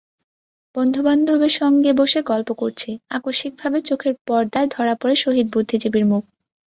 বন্ধু-বান্ধবের 0.75 1.53
সঙ্গে 1.59 1.91
বসে 1.93 2.19
গল্প 2.23 2.49
করছি—আকস্মিকভাবে 2.53 3.79
চোখের 3.81 4.13
পর্দায় 4.27 4.67
ধরা 4.71 4.93
পড়ে 4.95 5.15
শহীদ 5.15 5.47
বুদ্ধিজীবীর 5.53 6.05
মুখ। 6.05 6.23